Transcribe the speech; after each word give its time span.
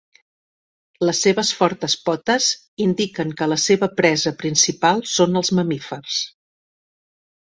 Les 1.07 1.19
seves 1.25 1.49
fortes 1.57 1.95
potes 2.07 2.47
indiquen 2.85 3.33
que 3.41 3.47
la 3.51 3.57
seva 3.65 3.89
presa 3.99 4.33
principal 4.39 5.05
són 5.17 5.41
els 5.43 5.53
mamífers. 5.59 6.17